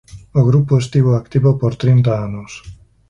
[0.39, 2.51] O grupo estivo activo por trinta anos.